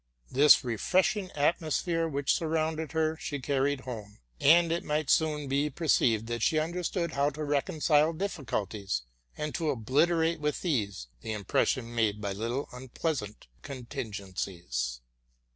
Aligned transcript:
This 0.31 0.63
refreshing 0.63 1.29
atmosphere 1.33 2.07
which 2.07 2.31
sure 2.31 2.47
rounded 2.49 2.91
her 2.93 3.17
she 3.17 3.37
carried 3.39 3.81
home; 3.81 4.17
and 4.39 4.71
it 4.71 4.83
might 4.83 5.11
soon 5.11 5.47
be 5.47 5.69
per 5.69 5.85
ceived 5.85 6.25
that 6.25 6.41
she 6.41 6.57
understood 6.57 7.11
how 7.11 7.29
to 7.29 7.43
reconcile 7.43 8.11
difficulties, 8.11 9.03
and 9.37 9.53
to 9.53 9.69
obliterate 9.69 10.39
with 10.39 10.65
ease 10.65 11.05
the 11.21 11.33
impression 11.33 11.93
made 11.93 12.19
by 12.19 12.33
little 12.33 12.67
unpleas 12.73 13.21
ant 13.21 13.45
contingencies. 13.61 15.01